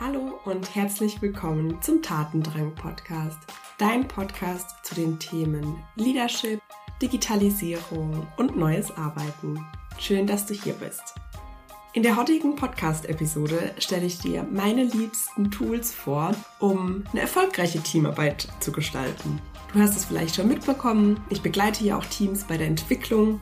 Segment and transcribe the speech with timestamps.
[0.00, 3.38] Hallo und herzlich willkommen zum Tatendrang Podcast,
[3.78, 6.60] dein Podcast zu den Themen Leadership,
[7.00, 9.64] Digitalisierung und neues Arbeiten.
[9.96, 11.14] Schön, dass du hier bist.
[11.92, 18.48] In der heutigen Podcast-Episode stelle ich dir meine liebsten Tools vor, um eine erfolgreiche Teamarbeit
[18.58, 19.40] zu gestalten.
[19.72, 23.40] Du hast es vielleicht schon mitbekommen, ich begleite ja auch Teams bei der Entwicklung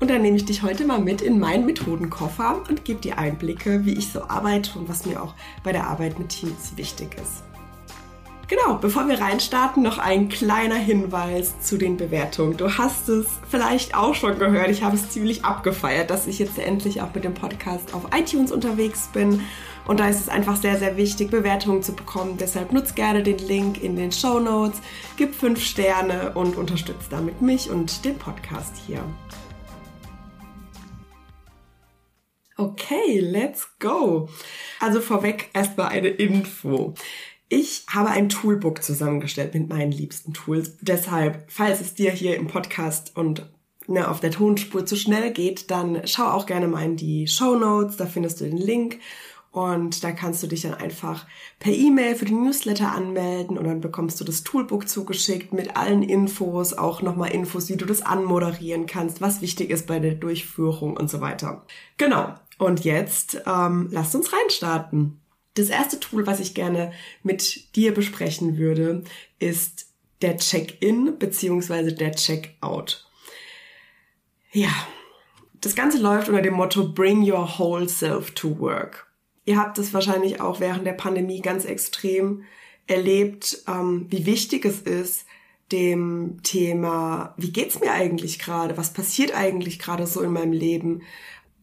[0.00, 3.84] und dann nehme ich dich heute mal mit in meinen Methodenkoffer und gebe dir Einblicke,
[3.84, 7.42] wie ich so arbeite und was mir auch bei der Arbeit mit Teams wichtig ist.
[8.48, 12.56] Genau, bevor wir reinstarten, noch ein kleiner Hinweis zu den Bewertungen.
[12.56, 14.70] Du hast es vielleicht auch schon gehört.
[14.70, 18.50] Ich habe es ziemlich abgefeiert, dass ich jetzt endlich auch mit dem Podcast auf iTunes
[18.50, 19.42] unterwegs bin.
[19.86, 22.38] Und da ist es einfach sehr, sehr wichtig, Bewertungen zu bekommen.
[22.38, 24.80] Deshalb nutzt gerne den Link in den Show Notes,
[25.18, 29.02] gib fünf Sterne und unterstützt damit mich und den Podcast hier.
[32.60, 34.28] Okay, let's go.
[34.80, 36.92] Also vorweg erstmal eine Info.
[37.48, 40.76] Ich habe ein Toolbook zusammengestellt mit meinen liebsten Tools.
[40.80, 43.48] Deshalb, falls es dir hier im Podcast und
[43.86, 47.54] ne, auf der Tonspur zu schnell geht, dann schau auch gerne mal in die Show
[47.54, 47.96] Notes.
[47.96, 48.98] Da findest du den Link.
[49.52, 51.26] Und da kannst du dich dann einfach
[51.60, 56.02] per E-Mail für den Newsletter anmelden und dann bekommst du das Toolbook zugeschickt mit allen
[56.02, 60.96] Infos, auch nochmal Infos, wie du das anmoderieren kannst, was wichtig ist bei der Durchführung
[60.96, 61.64] und so weiter.
[61.96, 62.34] Genau.
[62.58, 65.20] Und jetzt ähm, lasst uns reinstarten.
[65.54, 66.92] Das erste Tool, was ich gerne
[67.22, 69.04] mit dir besprechen würde,
[69.38, 69.86] ist
[70.22, 73.08] der Check-in beziehungsweise der Check-out.
[74.52, 74.70] Ja,
[75.60, 79.06] das Ganze läuft unter dem Motto Bring Your Whole Self to Work.
[79.44, 82.44] Ihr habt es wahrscheinlich auch während der Pandemie ganz extrem
[82.86, 85.26] erlebt, ähm, wie wichtig es ist,
[85.72, 88.76] dem Thema, wie geht's mir eigentlich gerade?
[88.76, 91.02] Was passiert eigentlich gerade so in meinem Leben?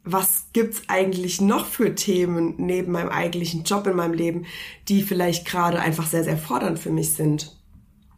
[0.05, 4.45] Was gibt's eigentlich noch für Themen neben meinem eigentlichen Job in meinem Leben,
[4.87, 7.57] die vielleicht gerade einfach sehr, sehr fordernd für mich sind.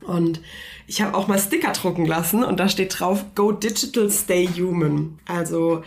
[0.05, 0.41] Und
[0.85, 5.19] ich habe auch mal Sticker drucken lassen und da steht drauf, Go Digital, Stay Human.
[5.25, 5.83] Also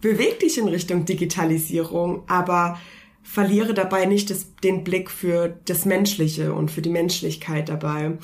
[0.00, 2.78] beweg dich in Richtung Digitalisierung, aber
[3.22, 8.16] verliere dabei nicht das, den Blick für das Menschliche und für die Menschlichkeit dabei.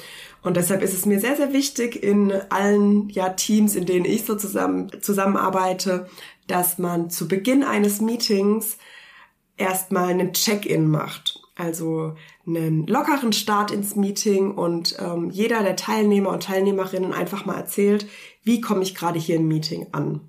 [0.43, 4.25] Und deshalb ist es mir sehr, sehr wichtig in allen ja, Teams, in denen ich
[4.25, 6.07] so zusammen, zusammenarbeite,
[6.47, 8.79] dass man zu Beginn eines Meetings
[9.57, 11.41] erstmal einen Check-in macht.
[11.57, 12.17] Also
[12.47, 18.09] einen lockeren Start ins Meeting und ähm, jeder der Teilnehmer und Teilnehmerinnen einfach mal erzählt,
[18.43, 20.21] wie komme ich gerade hier im Meeting an.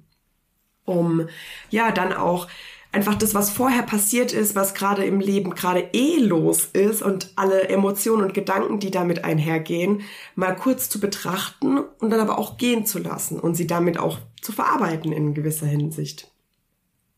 [0.85, 1.27] Um
[1.71, 2.47] ja dann auch
[2.95, 7.33] einfach das, was vorher passiert ist, was gerade im Leben gerade eh los ist und
[7.35, 10.03] alle Emotionen und Gedanken, die damit einhergehen,
[10.35, 14.19] mal kurz zu betrachten und dann aber auch gehen zu lassen und sie damit auch
[14.41, 16.31] zu verarbeiten in gewisser Hinsicht.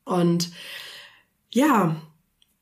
[0.04, 0.52] Und
[1.52, 1.96] ja,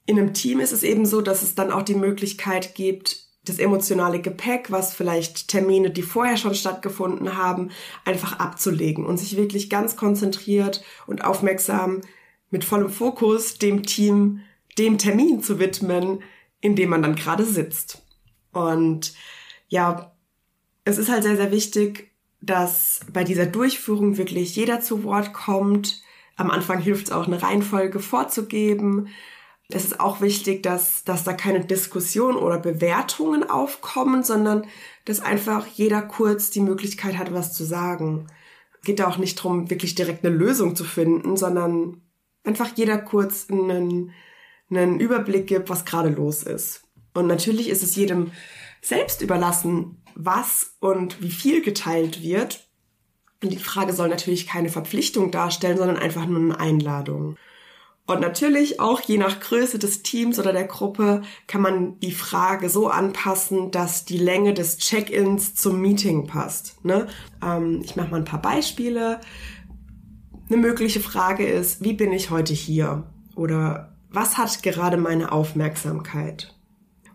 [0.05, 3.59] in einem Team ist es eben so, dass es dann auch die Möglichkeit gibt, das
[3.59, 7.71] emotionale Gepäck, was vielleicht Termine, die vorher schon stattgefunden haben,
[8.03, 12.01] einfach abzulegen und sich wirklich ganz konzentriert und aufmerksam
[12.51, 14.41] mit vollem Fokus dem Team
[14.77, 16.21] dem Termin zu widmen,
[16.61, 18.01] in dem man dann gerade sitzt.
[18.51, 19.13] Und
[19.67, 20.15] ja,
[20.83, 22.11] es ist halt sehr, sehr wichtig,
[22.41, 26.01] dass bei dieser Durchführung wirklich jeder zu Wort kommt.
[26.35, 29.07] Am Anfang hilft es auch, eine Reihenfolge vorzugeben.
[29.69, 34.67] Es ist auch wichtig, dass, dass da keine Diskussion oder Bewertungen aufkommen, sondern
[35.05, 38.27] dass einfach jeder kurz die Möglichkeit hat, was zu sagen.
[38.75, 42.01] Es geht da auch nicht darum, wirklich direkt eine Lösung zu finden, sondern
[42.45, 44.11] einfach jeder kurz einen,
[44.69, 46.83] einen Überblick gibt, was gerade los ist.
[47.13, 48.31] Und natürlich ist es jedem
[48.81, 52.67] selbst überlassen, was und wie viel geteilt wird.
[53.43, 57.37] Und die Frage soll natürlich keine Verpflichtung darstellen, sondern einfach nur eine Einladung.
[58.07, 62.69] Und natürlich auch je nach Größe des Teams oder der Gruppe kann man die Frage
[62.69, 66.85] so anpassen, dass die Länge des Check-ins zum Meeting passt.
[66.85, 67.07] Ne?
[67.43, 69.21] Ähm, ich mache mal ein paar Beispiele.
[70.47, 73.03] Eine mögliche Frage ist, wie bin ich heute hier?
[73.35, 76.55] Oder was hat gerade meine Aufmerksamkeit?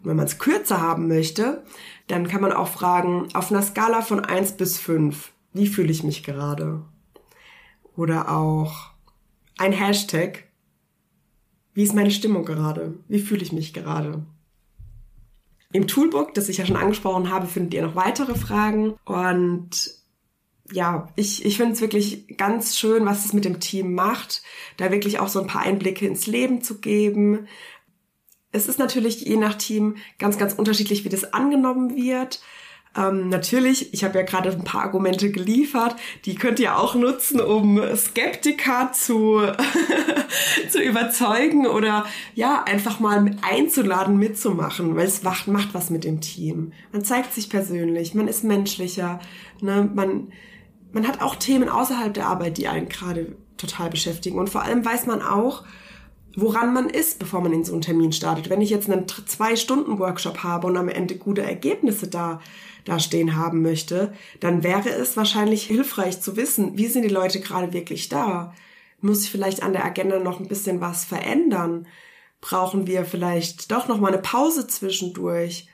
[0.02, 1.62] Und wenn man es kürzer haben möchte,
[2.08, 6.02] dann kann man auch fragen, auf einer Skala von eins bis fünf, wie fühle ich
[6.02, 6.82] mich gerade?
[7.96, 8.90] Oder auch
[9.58, 10.48] ein Hashtag,
[11.72, 12.98] wie ist meine Stimmung gerade?
[13.06, 14.26] Wie fühle ich mich gerade?
[15.72, 19.99] Im Toolbook, das ich ja schon angesprochen habe, findet ihr noch weitere Fragen und
[20.72, 24.42] ja, ich, ich finde es wirklich ganz schön, was es mit dem Team macht,
[24.76, 27.46] da wirklich auch so ein paar Einblicke ins Leben zu geben.
[28.52, 32.40] Es ist natürlich je nach Team ganz, ganz unterschiedlich, wie das angenommen wird.
[32.96, 35.94] Ähm, natürlich, ich habe ja gerade ein paar Argumente geliefert,
[36.24, 39.40] die könnt ihr auch nutzen, um Skeptiker zu,
[40.70, 46.20] zu überzeugen oder ja, einfach mal einzuladen, mitzumachen, weil es macht, macht was mit dem
[46.20, 46.72] Team.
[46.90, 49.20] Man zeigt sich persönlich, man ist menschlicher,
[49.60, 49.88] ne?
[49.94, 50.32] man,
[50.92, 54.38] man hat auch Themen außerhalb der Arbeit, die einen gerade total beschäftigen.
[54.38, 55.64] Und vor allem weiß man auch,
[56.36, 58.50] woran man ist, bevor man in so einen Termin startet.
[58.50, 62.40] Wenn ich jetzt einen Zwei-Stunden-Workshop habe und am Ende gute Ergebnisse da,
[62.84, 67.40] da stehen haben möchte, dann wäre es wahrscheinlich hilfreich zu wissen, wie sind die Leute
[67.40, 68.54] gerade wirklich da?
[69.00, 71.86] Muss ich vielleicht an der Agenda noch ein bisschen was verändern?
[72.40, 75.68] Brauchen wir vielleicht doch noch mal eine Pause zwischendurch?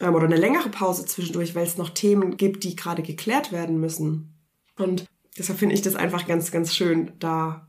[0.00, 3.80] Ähm, oder eine längere Pause zwischendurch, weil es noch Themen gibt, die gerade geklärt werden
[3.80, 4.33] müssen.
[4.76, 5.06] Und
[5.38, 7.66] deshalb finde ich das einfach ganz, ganz schön, da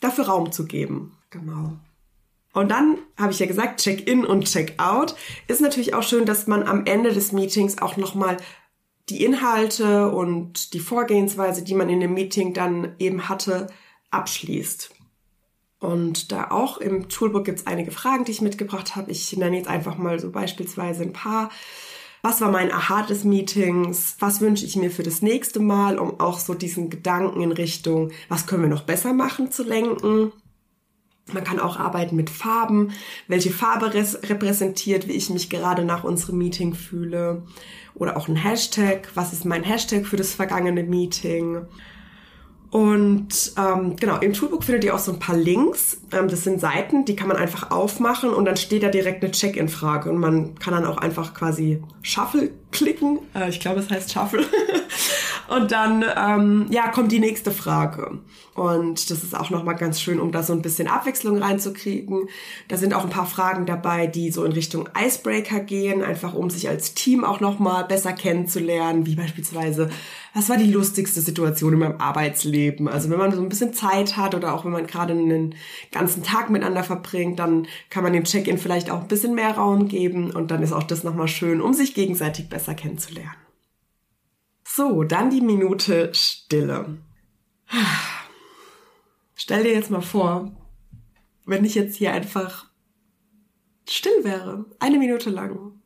[0.00, 1.16] dafür Raum zu geben.
[1.30, 1.76] Genau.
[2.52, 5.14] Und dann habe ich ja gesagt, Check-in und Check-out
[5.46, 8.38] ist natürlich auch schön, dass man am Ende des Meetings auch nochmal
[9.08, 13.68] die Inhalte und die Vorgehensweise, die man in dem Meeting dann eben hatte,
[14.10, 14.90] abschließt.
[15.78, 19.10] Und da auch im Toolbook gibt es einige Fragen, die ich mitgebracht habe.
[19.10, 21.50] Ich nenne jetzt einfach mal so beispielsweise ein paar.
[22.22, 24.16] Was war mein Aha des Meetings?
[24.18, 28.10] Was wünsche ich mir für das nächste Mal, um auch so diesen Gedanken in Richtung,
[28.28, 30.32] was können wir noch besser machen, zu lenken?
[31.32, 32.92] Man kann auch arbeiten mit Farben,
[33.28, 37.42] welche Farbe repräsentiert, wie ich mich gerade nach unserem Meeting fühle.
[37.94, 41.66] Oder auch ein Hashtag, was ist mein Hashtag für das vergangene Meeting.
[42.70, 46.00] Und ähm, genau, im Toolbook findet ihr auch so ein paar Links.
[46.12, 49.32] Ähm, das sind Seiten, die kann man einfach aufmachen und dann steht da direkt eine
[49.32, 50.08] Check-in-Frage.
[50.10, 53.18] Und man kann dann auch einfach quasi Shuffle klicken.
[53.34, 54.44] Äh, ich glaube, es heißt Shuffle.
[55.50, 58.20] Und dann, ähm, ja, kommt die nächste Frage.
[58.54, 62.28] Und das ist auch nochmal ganz schön, um da so ein bisschen Abwechslung reinzukriegen.
[62.68, 66.50] Da sind auch ein paar Fragen dabei, die so in Richtung Icebreaker gehen, einfach um
[66.50, 69.90] sich als Team auch nochmal besser kennenzulernen, wie beispielsweise,
[70.34, 72.86] was war die lustigste Situation in meinem Arbeitsleben?
[72.86, 75.56] Also wenn man so ein bisschen Zeit hat oder auch wenn man gerade einen
[75.90, 79.88] ganzen Tag miteinander verbringt, dann kann man dem Check-in vielleicht auch ein bisschen mehr Raum
[79.88, 83.49] geben und dann ist auch das nochmal schön, um sich gegenseitig besser kennenzulernen.
[84.72, 86.98] So, dann die Minute Stille.
[89.34, 90.52] Stell dir jetzt mal vor,
[91.44, 92.70] wenn ich jetzt hier einfach
[93.88, 95.80] still wäre, eine Minute lang.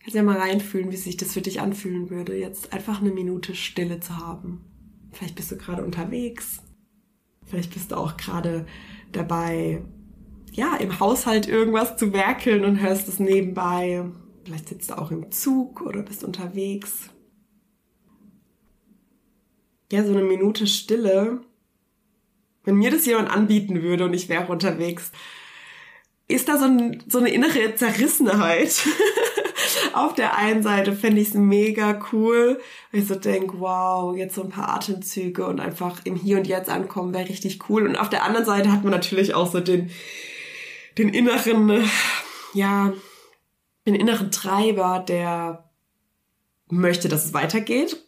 [0.00, 3.54] Kannst ja mal reinfühlen, wie sich das für dich anfühlen würde, jetzt einfach eine Minute
[3.54, 4.66] Stille zu haben.
[5.12, 6.60] Vielleicht bist du gerade unterwegs.
[7.46, 8.66] Vielleicht bist du auch gerade
[9.10, 9.82] dabei,
[10.52, 14.04] ja, im Haushalt irgendwas zu werkeln und hörst es nebenbei.
[14.44, 17.08] Vielleicht sitzt du auch im Zug oder bist unterwegs.
[19.90, 21.40] Ja, so eine Minute Stille.
[22.64, 25.12] Wenn mir das jemand anbieten würde und ich wäre unterwegs,
[26.28, 28.82] ist da so, ein, so eine innere Zerrissenheit.
[29.92, 34.34] Auf der einen Seite fände ich es mega cool, weil ich so denke, wow, jetzt
[34.34, 37.86] so ein paar Atemzüge und einfach im Hier und Jetzt ankommen wäre richtig cool.
[37.86, 39.90] Und auf der anderen Seite hat man natürlich auch so den,
[40.98, 41.84] den inneren,
[42.54, 42.92] ja,
[43.86, 45.70] den inneren Treiber, der
[46.70, 48.04] möchte, dass es weitergeht,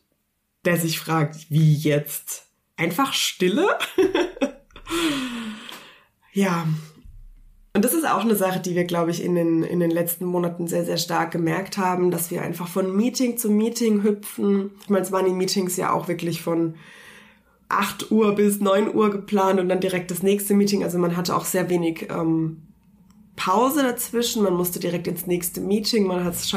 [0.65, 2.47] der sich fragt, wie jetzt?
[2.77, 3.67] Einfach Stille?
[6.33, 6.67] ja.
[7.75, 10.25] Und das ist auch eine Sache, die wir, glaube ich, in den, in den letzten
[10.25, 14.71] Monaten sehr, sehr stark gemerkt haben, dass wir einfach von Meeting zu Meeting hüpfen.
[14.83, 16.77] Ich meine, es waren die Meetings ja auch wirklich von
[17.69, 20.85] 8 Uhr bis 9 Uhr geplant und dann direkt das nächste Meeting.
[20.85, 22.66] Also man hatte auch sehr wenig ähm,
[23.37, 26.53] Pause dazwischen, man musste direkt ins nächste Meeting, man hat es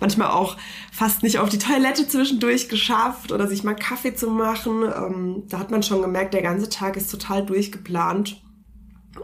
[0.00, 0.56] manchmal auch
[0.92, 4.82] fast nicht auf die Toilette zwischendurch geschafft oder sich mal Kaffee zu machen.
[4.82, 8.42] Ähm, da hat man schon gemerkt, der ganze Tag ist total durchgeplant.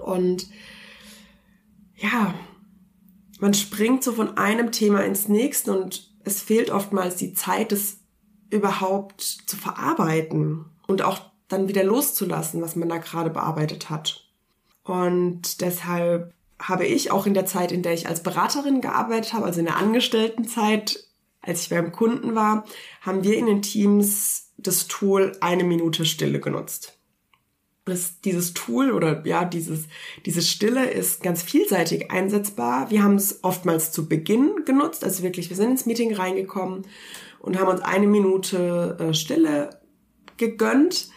[0.04, 0.48] Und
[1.96, 2.34] ja,
[3.40, 7.98] man springt so von einem Thema ins nächste und es fehlt oftmals die Zeit, das
[8.50, 14.28] überhaupt zu verarbeiten und auch dann wieder loszulassen, was man da gerade bearbeitet hat.
[14.84, 19.46] Und deshalb habe ich auch in der Zeit, in der ich als Beraterin gearbeitet habe,
[19.46, 21.04] also in der Angestelltenzeit,
[21.40, 22.64] als ich beim Kunden war,
[23.00, 26.98] haben wir in den Teams das Tool eine Minute Stille genutzt.
[27.84, 29.86] Das, dieses Tool oder ja, dieses,
[30.24, 32.90] diese Stille ist ganz vielseitig einsetzbar.
[32.90, 36.86] Wir haben es oftmals zu Beginn genutzt, also wirklich, wir sind ins Meeting reingekommen
[37.40, 39.80] und haben uns eine Minute äh, Stille
[40.36, 41.08] gegönnt,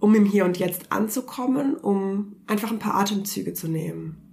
[0.00, 4.27] um im Hier und Jetzt anzukommen, um einfach ein paar Atemzüge zu nehmen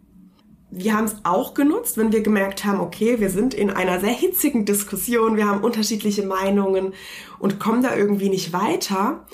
[0.76, 4.14] wir haben es auch genutzt, wenn wir gemerkt haben, okay, wir sind in einer sehr
[4.14, 6.94] hitzigen Diskussion, wir haben unterschiedliche Meinungen
[7.40, 9.26] und kommen da irgendwie nicht weiter.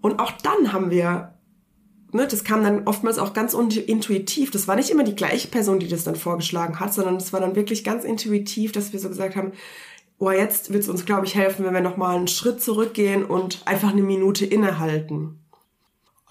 [0.00, 1.32] Und auch dann haben wir
[2.12, 4.50] ne, das kam dann oftmals auch ganz intuitiv.
[4.50, 7.40] Das war nicht immer die gleiche Person, die das dann vorgeschlagen hat, sondern es war
[7.40, 9.52] dann wirklich ganz intuitiv, dass wir so gesagt haben,
[10.18, 13.62] oh, jetzt wird es uns, glaube ich, helfen, wenn wir nochmal einen Schritt zurückgehen und
[13.64, 15.41] einfach eine Minute innehalten.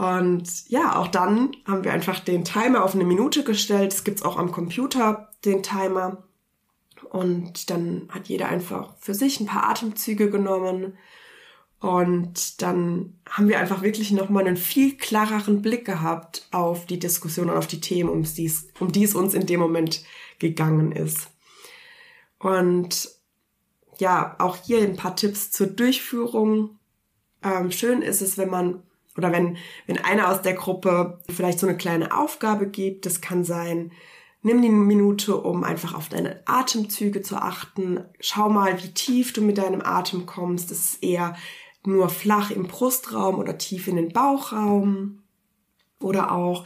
[0.02, 3.94] Und ja, auch dann haben wir einfach den Timer auf eine Minute gestellt.
[3.94, 6.24] Es gibt's auch am Computer, den Timer.
[7.12, 10.98] Und dann hat jeder einfach für sich ein paar Atemzüge genommen.
[11.80, 17.52] Und dann haben wir einfach wirklich nochmal einen viel klareren Blick gehabt auf die Diskussion
[17.52, 20.04] und auf die Themen, um die es, um die es uns in dem Moment
[20.40, 21.30] gegangen ist.
[22.40, 23.08] Und
[24.00, 26.80] ja, auch hier ein paar Tipps zur Durchführung.
[27.44, 28.82] Ähm, schön ist es, wenn man
[29.22, 33.06] oder wenn, wenn einer aus der Gruppe vielleicht so eine kleine Aufgabe gibt.
[33.06, 33.92] Das kann sein,
[34.42, 38.04] nimm die Minute, um einfach auf deine Atemzüge zu achten.
[38.20, 40.72] Schau mal, wie tief du mit deinem Atem kommst.
[40.72, 41.36] Das ist eher
[41.86, 45.24] nur flach im Brustraum oder tief in den Bauchraum.
[46.00, 46.66] Oder auch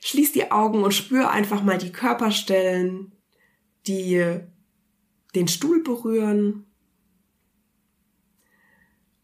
[0.00, 3.12] schließ die Augen und spür einfach mal die Körperstellen,
[3.86, 4.40] die
[5.36, 6.66] den Stuhl berühren.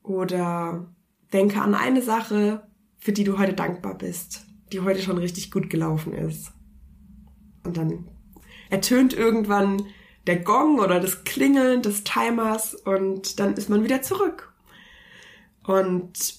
[0.04, 0.87] Oder
[1.32, 2.67] denke an eine Sache,
[2.98, 6.52] für die du heute dankbar bist, die heute schon richtig gut gelaufen ist.
[7.64, 8.08] Und dann
[8.70, 9.82] ertönt irgendwann
[10.26, 14.52] der Gong oder das Klingeln des Timers und dann ist man wieder zurück.
[15.64, 16.38] Und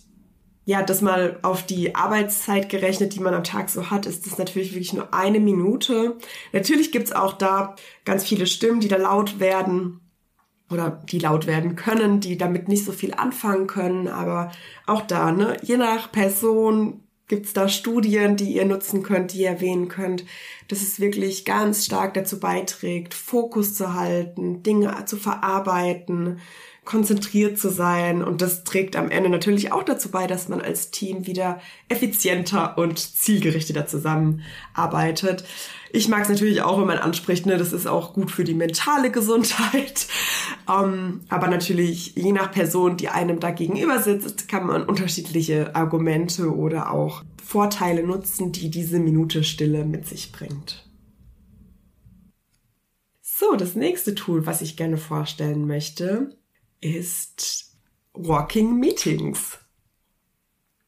[0.65, 4.37] ja, das mal auf die Arbeitszeit gerechnet, die man am Tag so hat, ist das
[4.37, 6.17] natürlich wirklich nur eine Minute.
[6.53, 7.75] Natürlich gibt's auch da
[8.05, 9.99] ganz viele Stimmen, die da laut werden
[10.71, 14.07] oder die laut werden können, die damit nicht so viel anfangen können.
[14.07, 14.51] Aber
[14.85, 19.49] auch da, ne, je nach Person gibt's da Studien, die ihr nutzen könnt, die ihr
[19.49, 20.25] erwähnen könnt,
[20.69, 26.39] dass es wirklich ganz stark dazu beiträgt, Fokus zu halten, Dinge zu verarbeiten,
[26.85, 28.23] konzentriert zu sein.
[28.23, 32.77] Und das trägt am Ende natürlich auch dazu bei, dass man als Team wieder effizienter
[32.77, 35.43] und zielgerichteter zusammenarbeitet.
[35.91, 38.53] Ich mag es natürlich auch, wenn man anspricht, ne, das ist auch gut für die
[38.53, 40.07] mentale Gesundheit.
[40.67, 45.75] Um, ähm, aber natürlich, je nach Person, die einem da gegenüber sitzt, kann man unterschiedliche
[45.75, 50.87] Argumente oder auch Vorteile nutzen, die diese Minute Stille mit sich bringt.
[53.21, 56.37] So, das nächste Tool, was ich gerne vorstellen möchte,
[56.79, 57.75] ist
[58.13, 59.57] Walking Meetings.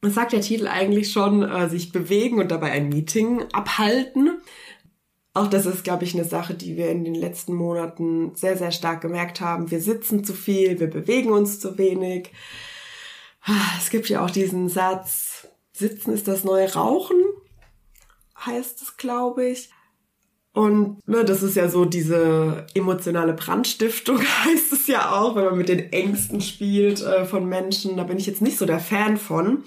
[0.01, 4.39] Das sagt der Titel eigentlich schon, äh, sich bewegen und dabei ein Meeting abhalten.
[5.33, 8.71] Auch das ist, glaube ich, eine Sache, die wir in den letzten Monaten sehr, sehr
[8.71, 9.71] stark gemerkt haben.
[9.71, 12.31] Wir sitzen zu viel, wir bewegen uns zu wenig.
[13.79, 17.17] Es gibt ja auch diesen Satz, Sitzen ist das neue Rauchen,
[18.45, 19.69] heißt es, glaube ich.
[20.53, 25.57] Und ne, das ist ja so diese emotionale Brandstiftung, heißt es ja auch, wenn man
[25.57, 27.95] mit den Ängsten spielt äh, von Menschen.
[27.95, 29.63] Da bin ich jetzt nicht so der Fan von.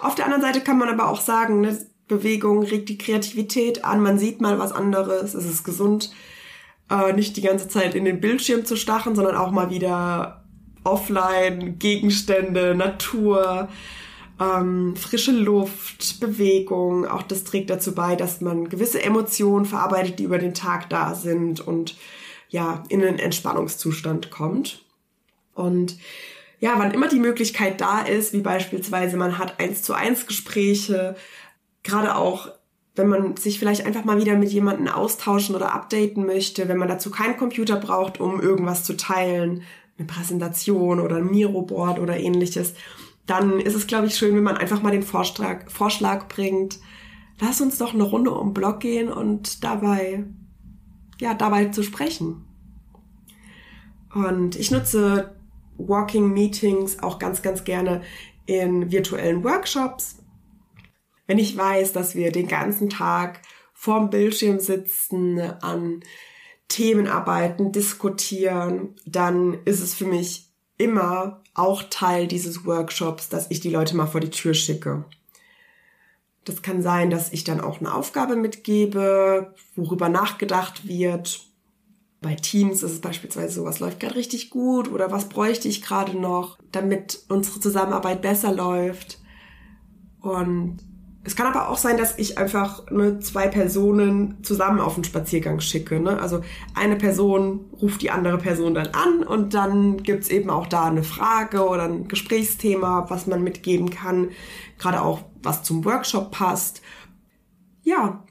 [0.00, 4.02] Auf der anderen Seite kann man aber auch sagen, ne, Bewegung regt die Kreativität an,
[4.02, 6.10] man sieht mal was anderes, es ist gesund,
[6.90, 10.44] äh, nicht die ganze Zeit in den Bildschirm zu stachen, sondern auch mal wieder
[10.82, 13.68] offline, Gegenstände, Natur,
[14.40, 17.06] ähm, frische Luft, Bewegung.
[17.06, 21.14] Auch das trägt dazu bei, dass man gewisse Emotionen verarbeitet, die über den Tag da
[21.14, 21.96] sind und
[22.48, 24.84] ja, in einen Entspannungszustand kommt.
[25.54, 25.98] Und
[26.60, 31.16] ja, wann immer die Möglichkeit da ist, wie beispielsweise man hat eins zu eins Gespräche,
[31.82, 32.48] gerade auch
[32.96, 36.88] wenn man sich vielleicht einfach mal wieder mit jemandem austauschen oder updaten möchte, wenn man
[36.88, 39.62] dazu keinen Computer braucht, um irgendwas zu teilen,
[39.98, 42.74] eine Präsentation oder ein Miro-Board oder ähnliches,
[43.26, 46.78] dann ist es, glaube ich, schön, wenn man einfach mal den Vorschlag, Vorschlag bringt,
[47.40, 50.24] lass uns doch eine Runde um Block gehen und dabei,
[51.20, 52.44] ja, dabei zu sprechen.
[54.14, 55.34] Und ich nutze
[55.76, 58.02] Walking Meetings auch ganz, ganz gerne
[58.46, 60.24] in virtuellen Workshops
[61.26, 63.40] wenn ich weiß, dass wir den ganzen Tag
[63.72, 66.00] vorm Bildschirm sitzen, an
[66.68, 73.60] Themen arbeiten, diskutieren, dann ist es für mich immer auch Teil dieses Workshops, dass ich
[73.60, 75.04] die Leute mal vor die Tür schicke.
[76.44, 81.40] Das kann sein, dass ich dann auch eine Aufgabe mitgebe, worüber nachgedacht wird.
[82.20, 85.82] Bei Teams ist es beispielsweise so, was läuft gerade richtig gut oder was bräuchte ich
[85.82, 89.20] gerade noch, damit unsere Zusammenarbeit besser läuft.
[90.20, 90.78] Und
[91.26, 95.60] es kann aber auch sein, dass ich einfach ne, zwei Personen zusammen auf einen Spaziergang
[95.60, 95.98] schicke.
[95.98, 96.20] Ne?
[96.20, 96.42] Also
[96.74, 101.02] eine Person ruft die andere Person dann an und dann gibt's eben auch da eine
[101.02, 104.30] Frage oder ein Gesprächsthema, was man mitgeben kann.
[104.78, 106.82] Gerade auch, was zum Workshop passt.
[107.82, 108.22] Ja,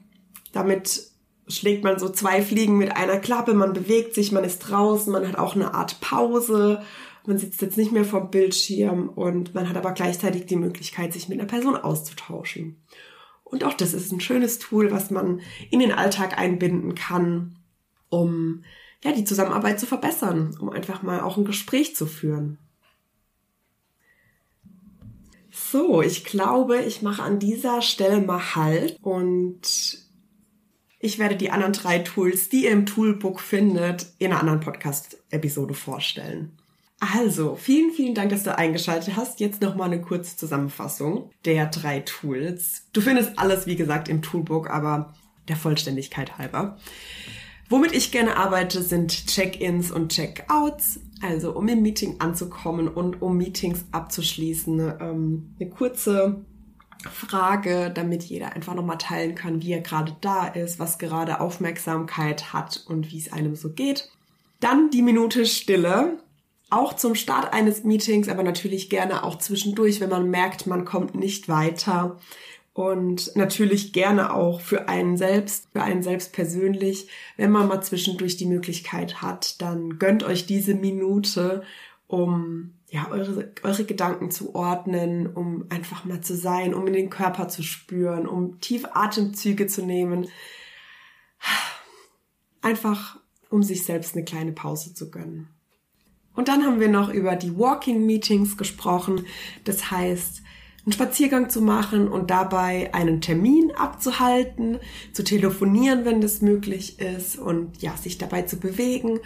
[0.52, 1.10] damit
[1.48, 3.54] schlägt man so zwei Fliegen mit einer Klappe.
[3.54, 6.80] Man bewegt sich, man ist draußen, man hat auch eine Art Pause
[7.26, 11.28] man sitzt jetzt nicht mehr vom Bildschirm und man hat aber gleichzeitig die Möglichkeit, sich
[11.28, 12.82] mit einer Person auszutauschen.
[13.44, 15.40] Und auch das ist ein schönes Tool, was man
[15.70, 17.56] in den Alltag einbinden kann,
[18.08, 18.64] um
[19.02, 22.58] ja, die Zusammenarbeit zu verbessern, um einfach mal auch ein Gespräch zu führen.
[25.50, 29.60] So, ich glaube, ich mache an dieser Stelle mal Halt und
[30.98, 35.74] ich werde die anderen drei Tools, die ihr im Toolbook findet, in einer anderen Podcast-Episode
[35.74, 36.58] vorstellen.
[37.12, 39.40] Also, vielen, vielen Dank, dass du eingeschaltet hast.
[39.40, 42.86] Jetzt nochmal eine kurze Zusammenfassung der drei Tools.
[42.92, 45.12] Du findest alles, wie gesagt, im Toolbook, aber
[45.48, 46.78] der Vollständigkeit halber.
[47.68, 51.00] Womit ich gerne arbeite, sind Check-ins und Check-outs.
[51.20, 54.94] Also um im Meeting anzukommen und um Meetings abzuschließen.
[55.00, 56.44] Ähm, eine kurze
[57.10, 62.52] Frage, damit jeder einfach nochmal teilen kann, wie er gerade da ist, was gerade Aufmerksamkeit
[62.54, 64.10] hat und wie es einem so geht.
[64.60, 66.18] Dann die Minute Stille.
[66.70, 71.14] Auch zum Start eines Meetings, aber natürlich gerne auch zwischendurch, wenn man merkt, man kommt
[71.14, 72.18] nicht weiter.
[72.72, 77.08] Und natürlich gerne auch für einen selbst, für einen selbst persönlich.
[77.36, 81.62] Wenn man mal zwischendurch die Möglichkeit hat, dann gönnt euch diese Minute,
[82.08, 87.10] um ja, eure, eure Gedanken zu ordnen, um einfach mal zu sein, um in den
[87.10, 90.28] Körper zu spüren, um tief Atemzüge zu nehmen.
[92.60, 95.53] Einfach, um sich selbst eine kleine Pause zu gönnen.
[96.34, 99.26] Und dann haben wir noch über die Walking Meetings gesprochen.
[99.64, 100.42] Das heißt,
[100.84, 104.78] einen Spaziergang zu machen und dabei einen Termin abzuhalten,
[105.12, 109.20] zu telefonieren, wenn das möglich ist und ja, sich dabei zu bewegen.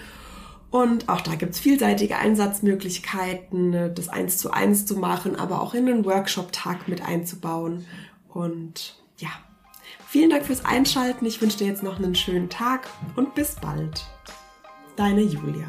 [0.71, 5.87] Und auch da gibt's vielseitige Einsatzmöglichkeiten, das eins zu eins zu machen, aber auch in
[5.87, 7.87] den Workshop-Tag mit einzubauen.
[8.29, 9.31] Und ja,
[10.07, 11.25] vielen Dank fürs Einschalten.
[11.25, 14.07] Ich wünsche dir jetzt noch einen schönen Tag und bis bald.
[14.97, 15.69] Deine Julia.